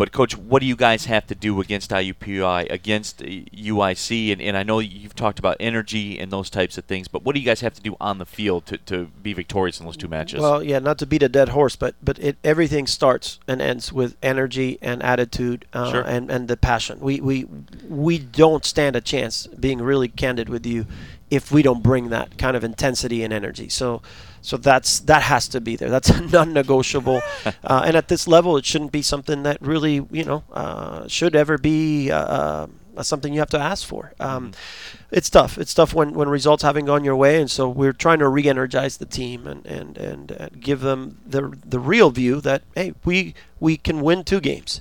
But 0.00 0.12
coach, 0.12 0.34
what 0.34 0.60
do 0.60 0.66
you 0.66 0.76
guys 0.76 1.04
have 1.04 1.26
to 1.26 1.34
do 1.34 1.60
against 1.60 1.90
IUPUI, 1.90 2.72
against 2.72 3.18
UIC? 3.18 4.32
And, 4.32 4.40
and 4.40 4.56
I 4.56 4.62
know 4.62 4.78
you've 4.78 5.14
talked 5.14 5.38
about 5.38 5.58
energy 5.60 6.18
and 6.18 6.32
those 6.32 6.48
types 6.48 6.78
of 6.78 6.86
things, 6.86 7.06
but 7.06 7.22
what 7.22 7.34
do 7.34 7.38
you 7.38 7.44
guys 7.44 7.60
have 7.60 7.74
to 7.74 7.82
do 7.82 7.96
on 8.00 8.16
the 8.16 8.24
field 8.24 8.64
to, 8.64 8.78
to 8.78 9.08
be 9.22 9.34
victorious 9.34 9.78
in 9.78 9.84
those 9.84 9.98
two 9.98 10.08
matches? 10.08 10.40
Well, 10.40 10.62
yeah, 10.62 10.78
not 10.78 10.96
to 11.00 11.06
beat 11.06 11.22
a 11.22 11.28
dead 11.28 11.50
horse, 11.50 11.76
but 11.76 11.96
but 12.02 12.18
it, 12.18 12.38
everything 12.42 12.86
starts 12.86 13.40
and 13.46 13.60
ends 13.60 13.92
with 13.92 14.16
energy 14.22 14.78
and 14.80 15.02
attitude 15.02 15.66
uh, 15.74 15.90
sure. 15.90 16.00
and 16.00 16.30
and 16.30 16.48
the 16.48 16.56
passion. 16.56 16.98
We 17.00 17.20
we 17.20 17.46
we 17.86 18.18
don't 18.18 18.64
stand 18.64 18.96
a 18.96 19.02
chance. 19.02 19.48
Being 19.48 19.82
really 19.82 20.08
candid 20.08 20.48
with 20.48 20.64
you, 20.64 20.86
if 21.30 21.52
we 21.52 21.60
don't 21.60 21.82
bring 21.82 22.08
that 22.08 22.38
kind 22.38 22.56
of 22.56 22.64
intensity 22.64 23.22
and 23.22 23.34
energy. 23.34 23.68
So 23.68 24.00
So 24.42 24.56
that's 24.56 25.00
that 25.00 25.22
has 25.22 25.48
to 25.48 25.60
be 25.60 25.76
there. 25.76 25.90
That's 25.90 26.10
non-negotiable. 26.32 27.20
uh, 27.64 27.82
and 27.84 27.96
at 27.96 28.08
this 28.08 28.26
level, 28.26 28.56
it 28.56 28.64
shouldn't 28.64 28.92
be 28.92 29.02
something 29.02 29.42
that 29.42 29.60
really, 29.60 30.06
you 30.10 30.24
know, 30.24 30.44
uh, 30.52 31.06
should 31.08 31.36
ever 31.36 31.58
be 31.58 32.10
uh, 32.10 32.16
uh 32.16 32.66
something 33.02 33.32
you 33.32 33.40
have 33.40 33.50
to 33.50 33.58
ask 33.58 33.86
for. 33.86 34.12
Um, 34.20 34.52
it's 35.10 35.30
tough. 35.30 35.56
It's 35.56 35.72
tough 35.72 35.94
when, 35.94 36.12
when 36.12 36.28
results 36.28 36.62
haven't 36.62 36.84
gone 36.84 37.04
your 37.04 37.16
way, 37.16 37.40
and 37.40 37.50
so 37.50 37.68
we're 37.68 37.92
trying 37.92 38.18
to 38.18 38.28
re-energize 38.28 38.98
the 38.98 39.06
team 39.06 39.46
and 39.46 39.64
and 39.66 39.96
and 39.96 40.32
uh, 40.32 40.48
give 40.58 40.80
them 40.80 41.18
the 41.26 41.56
the 41.64 41.78
real 41.78 42.10
view 42.10 42.40
that 42.42 42.62
hey, 42.74 42.94
we 43.04 43.34
we 43.58 43.76
can 43.76 44.00
win 44.00 44.24
two 44.24 44.40
games. 44.40 44.80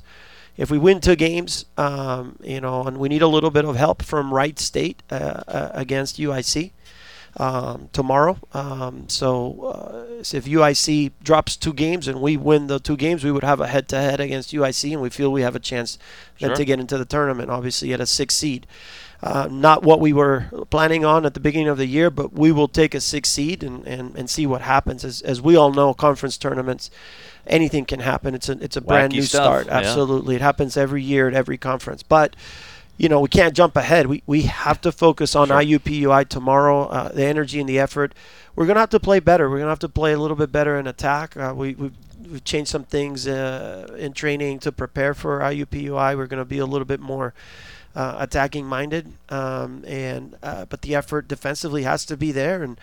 If 0.58 0.70
we 0.70 0.78
win 0.78 1.00
two 1.00 1.16
games, 1.16 1.64
um, 1.78 2.38
you 2.44 2.60
know, 2.60 2.84
and 2.84 2.98
we 2.98 3.08
need 3.08 3.22
a 3.22 3.28
little 3.28 3.50
bit 3.50 3.64
of 3.64 3.78
help 3.78 4.04
from 4.04 4.34
Wright 4.34 4.60
State 4.60 5.04
uh, 5.10 5.42
uh, 5.48 5.70
against 5.74 6.18
UIC 6.18 6.72
um, 7.38 7.90
tomorrow. 7.94 8.38
Um, 8.54 9.08
so, 9.08 9.62
uh, 9.62 10.06
if 10.20 10.46
UIC 10.46 11.12
drops 11.24 11.56
two 11.56 11.74
games 11.74 12.08
and 12.08 12.22
we 12.22 12.38
win 12.38 12.68
the 12.68 12.80
two 12.80 12.98
games, 12.98 13.24
we 13.24 13.32
would 13.32 13.44
have 13.44 13.60
a 13.60 13.68
head-to-head 13.68 14.20
against 14.20 14.52
UIC, 14.52 14.92
and 14.94 15.02
we 15.02 15.10
feel 15.10 15.32
we 15.32 15.42
have 15.42 15.56
a 15.56 15.60
chance 15.60 15.98
then 16.40 16.56
to 16.56 16.66
get 16.66 16.80
into 16.80 16.98
the 16.98 17.06
tournament. 17.06 17.50
Obviously, 17.50 17.94
at 17.94 18.02
a 18.02 18.06
six 18.06 18.36
seed. 18.36 18.68
Uh, 19.22 19.50
not 19.52 19.84
what 19.84 20.00
we 20.00 20.14
were 20.14 20.46
planning 20.70 21.04
on 21.04 21.26
at 21.26 21.34
the 21.34 21.42
beginning 21.42 21.68
of 21.68 21.78
the 21.78 21.86
year, 21.86 22.10
but 22.10 22.32
we 22.32 22.54
will 22.54 22.70
take 22.70 22.96
a 22.96 23.02
six 23.02 23.28
seed 23.28 23.64
and, 23.64 23.86
and, 23.86 24.16
and 24.16 24.30
see 24.30 24.48
what 24.48 24.62
happens. 24.62 25.04
As, 25.04 25.22
as 25.24 25.42
we 25.42 25.58
all 25.58 25.74
know, 25.74 25.94
conference 25.94 26.38
tournaments, 26.38 26.90
anything 27.46 27.84
can 27.84 28.00
happen. 28.00 28.34
It's 28.34 28.48
a 28.48 28.54
it's 28.64 28.78
a 28.78 28.82
brand 28.82 29.12
new 29.12 29.22
stuff, 29.24 29.44
start. 29.44 29.68
yeah. 29.68 29.74
Absolutely, 29.74 30.36
it 30.36 30.42
happens 30.42 30.78
every 30.78 31.04
year 31.04 31.28
at 31.28 31.34
every 31.34 31.58
conference. 31.58 32.02
But 32.02 32.36
you 33.00 33.08
know, 33.10 33.22
we 33.22 33.30
can't 33.30 33.56
jump 33.56 33.76
ahead. 33.78 34.06
We, 34.08 34.22
we 34.28 34.42
have 34.44 34.80
to 34.82 34.92
focus 34.92 35.36
on 35.36 35.48
Sure. 35.48 35.58
IUPUI 35.62 36.28
tomorrow, 36.28 36.84
uh, 36.90 37.10
the 37.10 37.24
energy 37.24 37.60
and 37.62 37.68
the 37.70 37.80
effort. 37.80 38.14
We're 38.56 38.66
going 38.66 38.76
to 38.76 38.82
have 38.82 38.90
to 38.92 39.00
play 39.00 39.20
better. 39.22 39.50
We're 39.50 39.58
going 39.58 39.68
to 39.68 39.72
have 39.72 39.80
to 39.80 39.90
play 39.90 40.12
a 40.14 40.20
little 40.20 40.36
bit 40.36 40.52
better 40.52 40.78
in 40.78 40.86
attack. 40.86 41.38
Uh, 41.38 41.54
we, 41.56 41.76
we've, 41.76 41.94
we've 42.30 42.44
changed 42.44 42.70
some 42.70 42.84
things 42.84 43.26
uh, 43.26 43.96
in 43.98 44.12
training 44.14 44.60
to 44.60 44.72
prepare 44.74 45.14
for 45.14 45.40
IUPUI. 45.40 46.18
We're 46.18 46.28
going 46.28 46.42
to 46.42 46.46
be 46.46 46.60
a 46.60 46.66
little 46.66 46.86
bit 46.86 47.00
more 47.00 47.34
uh, 47.96 48.18
attacking 48.20 48.66
minded. 48.66 49.14
Um, 49.30 49.84
and 49.88 50.36
uh, 50.44 50.66
But 50.66 50.82
the 50.82 50.94
effort 50.94 51.30
defensively 51.30 51.84
has 51.84 52.04
to 52.06 52.18
be 52.18 52.34
there. 52.34 52.62
And, 52.64 52.80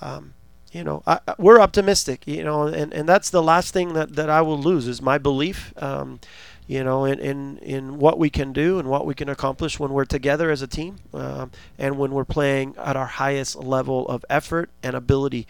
um, 0.00 0.34
you 0.70 0.84
know, 0.84 1.02
I, 1.04 1.18
I- 1.26 1.34
we're 1.36 1.60
optimistic, 1.60 2.26
you 2.28 2.44
know, 2.44 2.68
and, 2.68 2.92
and 2.94 3.08
that's 3.08 3.30
the 3.30 3.42
last 3.42 3.74
thing 3.74 3.94
that, 3.94 4.14
that 4.14 4.30
I 4.30 4.40
will 4.42 4.58
lose 4.58 4.86
is 4.86 5.02
my 5.02 5.18
belief. 5.18 5.74
Um, 5.82 6.20
you 6.68 6.84
know, 6.84 7.04
in, 7.06 7.18
in, 7.18 7.58
in 7.58 7.98
what 7.98 8.18
we 8.18 8.28
can 8.30 8.52
do 8.52 8.78
and 8.78 8.88
what 8.88 9.06
we 9.06 9.14
can 9.14 9.28
accomplish 9.28 9.80
when 9.80 9.90
we're 9.90 10.04
together 10.04 10.50
as 10.50 10.62
a 10.62 10.66
team 10.68 10.96
um, 11.14 11.50
and 11.78 11.98
when 11.98 12.12
we're 12.12 12.24
playing 12.26 12.76
at 12.76 12.94
our 12.94 13.06
highest 13.06 13.56
level 13.56 14.06
of 14.06 14.24
effort 14.30 14.68
and 14.82 14.94
ability. 14.94 15.46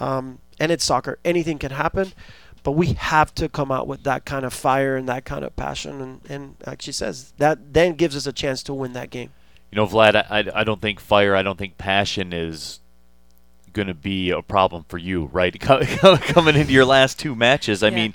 Um, 0.00 0.40
and 0.58 0.72
it's 0.72 0.84
soccer. 0.84 1.18
Anything 1.24 1.58
can 1.58 1.70
happen, 1.70 2.12
but 2.64 2.72
we 2.72 2.94
have 2.94 3.32
to 3.36 3.48
come 3.48 3.70
out 3.70 3.86
with 3.86 4.02
that 4.02 4.24
kind 4.24 4.44
of 4.44 4.52
fire 4.52 4.96
and 4.96 5.08
that 5.08 5.24
kind 5.24 5.44
of 5.44 5.54
passion. 5.54 6.00
And, 6.02 6.20
and 6.28 6.56
like 6.66 6.82
she 6.82 6.90
says, 6.92 7.32
that 7.38 7.72
then 7.72 7.94
gives 7.94 8.16
us 8.16 8.26
a 8.26 8.32
chance 8.32 8.62
to 8.64 8.74
win 8.74 8.92
that 8.94 9.10
game. 9.10 9.30
You 9.70 9.76
know, 9.76 9.86
Vlad, 9.86 10.16
I, 10.16 10.40
I, 10.40 10.60
I 10.60 10.64
don't 10.64 10.82
think 10.82 10.98
fire, 10.98 11.36
I 11.36 11.42
don't 11.42 11.58
think 11.58 11.78
passion 11.78 12.32
is 12.32 12.80
going 13.72 13.88
to 13.88 13.94
be 13.94 14.30
a 14.30 14.42
problem 14.42 14.84
for 14.88 14.98
you, 14.98 15.26
right? 15.26 15.58
Co- 15.60 15.84
Coming 16.16 16.56
into 16.56 16.72
your 16.72 16.84
last 16.86 17.18
two 17.20 17.36
matches, 17.36 17.82
I 17.84 17.88
Yeah. 17.88 17.94
mean, 17.94 18.14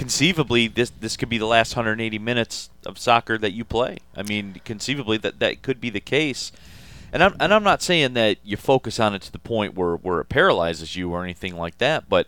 conceivably, 0.00 0.66
this 0.66 0.88
this 0.98 1.16
could 1.18 1.28
be 1.28 1.36
the 1.36 1.46
last 1.46 1.76
180 1.76 2.18
minutes 2.18 2.70
of 2.86 2.98
soccer 2.98 3.36
that 3.36 3.52
you 3.52 3.64
play. 3.66 3.98
I 4.16 4.22
mean, 4.22 4.60
conceivably, 4.64 5.18
that 5.18 5.38
that 5.40 5.60
could 5.60 5.78
be 5.80 5.90
the 5.90 6.00
case. 6.00 6.52
And 7.12 7.22
I'm 7.22 7.34
and 7.38 7.52
I'm 7.52 7.62
not 7.62 7.82
saying 7.82 8.14
that 8.14 8.38
you 8.42 8.56
focus 8.56 8.98
on 8.98 9.14
it 9.14 9.20
to 9.22 9.32
the 9.32 9.38
point 9.38 9.74
where 9.74 9.96
where 9.96 10.20
it 10.20 10.30
paralyzes 10.30 10.96
you 10.96 11.12
or 11.12 11.22
anything 11.22 11.54
like 11.54 11.76
that, 11.78 12.08
but 12.08 12.26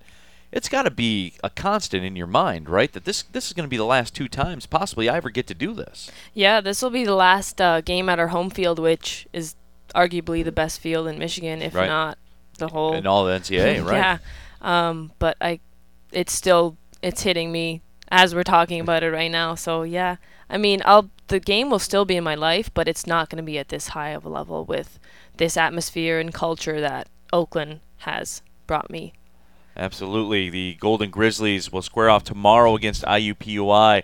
it's 0.52 0.69
got 0.69 0.83
to 0.83 0.91
be 0.91 1.33
a 1.43 1.49
constant 1.49 2.05
in 2.05 2.14
your 2.14 2.26
mind, 2.26 2.69
right? 2.69 2.93
That 2.93 3.07
this 3.07 3.23
this 3.23 3.47
is 3.47 3.55
going 3.55 3.67
to 3.67 3.71
be 3.71 3.79
the 3.79 3.85
last 3.87 4.14
two 4.14 4.29
times 4.29 4.67
possibly 4.67 5.09
I 5.09 5.17
ever 5.17 5.31
get 5.31 5.47
to 5.47 5.55
do 5.55 5.73
this. 5.73 6.11
Yeah, 6.35 6.61
this 6.61 6.83
will 6.83 6.91
be 6.91 7.05
the 7.07 7.14
last 7.14 7.59
uh, 7.59 7.81
game 7.81 8.11
at 8.11 8.19
our 8.19 8.29
home 8.29 8.50
field, 8.50 8.79
which 8.79 9.26
is 9.33 9.55
arguably 9.95 10.45
the 10.45 10.52
best 10.52 10.79
field 10.81 11.07
in 11.07 11.19
Michigan, 11.19 11.62
if 11.62 11.75
Right. 11.75 11.87
not 11.87 12.19
the 12.59 12.69
whole. 12.69 12.93
in 12.93 13.07
all 13.07 13.25
the 13.25 13.33
NCAA, 13.33 13.83
right? 13.87 13.97
Yeah, 13.97 14.19
um, 14.61 15.12
but 15.19 15.38
I, 15.41 15.61
it's 16.12 16.33
still 16.35 16.76
it's 17.02 17.23
hitting 17.23 17.52
me 17.52 17.82
as 18.09 18.35
we're 18.35 18.42
talking 18.42 18.80
about 18.80 19.02
it 19.02 19.11
right 19.11 19.30
now. 19.30 19.54
So 19.54 19.82
yeah, 19.82 20.16
I 20.49 20.56
mean, 20.56 20.82
I'll 20.85 21.11
the 21.28 21.40
game 21.40 21.71
will 21.71 21.78
still 21.78 22.04
be 22.04 22.16
in 22.16 22.25
my 22.25 22.35
life, 22.35 22.73
but 22.73 22.88
it's 22.88 23.06
not 23.06 23.30
going 23.30 23.38
to 23.38 23.42
be 23.42 23.59
at 23.59 23.68
this 23.68 23.88
high 23.88 24.11
of 24.11 24.25
a 24.25 24.28
level 24.28 24.64
with 24.64 24.99
this 25.38 25.56
atmosphere 25.56 26.21
and 26.21 26.32
culture 26.32 26.80
that 26.80 27.09
Oakland 27.32 27.80
has 27.99 28.42
brought 28.66 28.90
me. 28.90 29.14
Absolutely. 29.76 30.50
The 30.50 30.76
Golden 30.80 31.11
Grizzlies 31.11 31.73
will 31.73 31.80
square 31.80 32.11
off 32.11 32.25
tomorrow 32.25 32.76
against 32.76 33.02
IUPUI. 33.04 34.02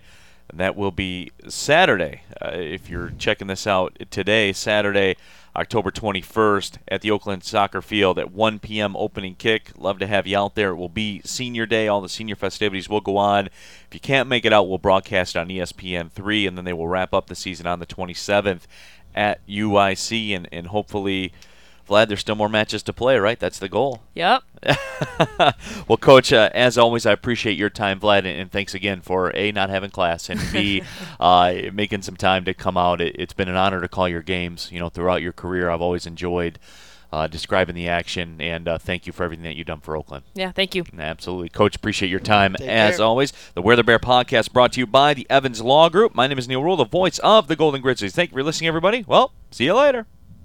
And 0.48 0.58
that 0.60 0.76
will 0.76 0.90
be 0.90 1.30
Saturday. 1.48 2.22
Uh, 2.40 2.52
if 2.54 2.88
you're 2.88 3.12
checking 3.18 3.48
this 3.48 3.66
out 3.66 3.96
today, 4.10 4.52
Saturday, 4.52 5.16
October 5.54 5.90
21st 5.90 6.78
at 6.88 7.02
the 7.02 7.10
Oakland 7.10 7.44
Soccer 7.44 7.82
Field 7.82 8.18
at 8.18 8.32
1 8.32 8.58
p.m. 8.60 8.96
opening 8.96 9.34
kick. 9.34 9.72
Love 9.76 9.98
to 9.98 10.06
have 10.06 10.26
you 10.26 10.38
out 10.38 10.54
there. 10.54 10.70
It 10.70 10.76
will 10.76 10.88
be 10.88 11.20
senior 11.24 11.66
day. 11.66 11.88
All 11.88 12.00
the 12.00 12.08
senior 12.08 12.36
festivities 12.36 12.88
will 12.88 13.00
go 13.00 13.16
on. 13.16 13.46
If 13.46 13.88
you 13.92 14.00
can't 14.00 14.28
make 14.28 14.44
it 14.44 14.52
out, 14.52 14.68
we'll 14.68 14.78
broadcast 14.78 15.36
on 15.36 15.50
E 15.50 15.58
ESPN3, 15.58 16.48
and 16.48 16.56
then 16.56 16.64
they 16.64 16.72
will 16.72 16.88
wrap 16.88 17.12
up 17.12 17.26
the 17.26 17.34
season 17.34 17.66
on 17.66 17.80
the 17.80 17.86
27th 17.86 18.62
at 19.14 19.46
UIC. 19.46 20.34
And, 20.34 20.48
and 20.52 20.68
hopefully, 20.68 21.32
Vlad, 21.88 22.09
there's 22.09 22.21
still 22.21 22.35
more 22.35 22.49
matches 22.49 22.83
to 22.85 22.92
play, 22.92 23.18
right? 23.18 23.38
That's 23.38 23.59
the 23.59 23.68
goal. 23.68 24.02
Yep. 24.14 24.42
well, 25.88 25.97
Coach, 25.97 26.33
uh, 26.33 26.50
as 26.54 26.76
always, 26.78 27.07
I 27.07 27.12
appreciate 27.12 27.59
your 27.59 27.71
time, 27.71 28.00
Vlad, 28.00 28.18
and, 28.18 28.28
and 28.28 28.50
thanks 28.52 28.75
again 28.75 29.00
for 29.00 29.35
A, 29.35 29.52
not 29.52 29.71
having 29.71 29.90
class, 29.90 30.28
and 30.28 30.40
B, 30.52 30.83
uh, 31.21 31.54
making 31.73 32.02
some 32.02 32.16
time 32.16 32.45
to 32.45 32.54
come 32.54 32.76
out. 32.76 33.00
It, 33.00 33.16
it's 33.18 33.33
been 33.33 33.49
an 33.49 33.57
honor 33.57 33.80
to 33.80 33.88
call 33.88 34.09
your 34.09 34.23
games. 34.23 34.68
You 34.71 34.78
know, 34.78 34.88
throughout 34.88 35.23
your 35.23 35.33
career, 35.33 35.71
I've 35.71 35.83
always 35.83 36.07
enjoyed 36.07 36.59
uh, 37.12 37.26
describing 37.26 37.75
the 37.75 37.88
action, 37.88 38.40
and 38.40 38.68
uh, 38.68 38.78
thank 38.78 39.07
you 39.07 39.12
for 39.12 39.25
everything 39.25 39.45
that 39.45 39.57
you've 39.57 39.66
done 39.66 39.80
for 39.80 39.97
Oakland. 39.97 40.25
Yeah. 40.35 40.52
Thank 40.52 40.75
you. 40.75 40.85
Absolutely. 40.99 41.49
Coach, 41.49 41.76
appreciate 41.76 42.11
your 42.11 42.21
time 42.21 42.54
Take 42.54 42.68
as 42.68 42.97
care. 42.97 43.07
always. 43.07 43.33
The 43.54 43.62
Wear 43.62 43.76
the 43.76 43.85
Bear 43.85 43.99
podcast 43.99 44.52
brought 44.52 44.73
to 44.75 44.80
you 44.80 44.87
by 44.87 45.14
the 45.14 45.26
Evans 45.30 45.62
Law 45.62 45.88
Group. 45.88 46.14
My 46.14 46.26
name 46.26 46.38
is 46.38 46.49
Neal 46.49 46.62
Ruhl, 46.62 46.76
the 46.76 46.85
voice 46.85 47.18
of 47.21 47.49
the 47.49 47.57
Golden 47.57 47.80
Grizzlies. 47.80 48.14
Thank 48.14 48.30
you 48.30 48.35
for 48.37 48.42
listening, 48.42 48.68
everybody. 48.68 49.04
Well, 49.07 49.33
see 49.50 49.64
you 49.64 49.75
later. 49.75 50.07